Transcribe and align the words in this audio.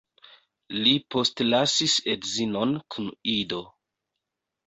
Li 0.85 0.93
postlasis 1.15 1.97
edzinon 2.13 2.73
kun 2.95 3.13
ido. 3.35 3.59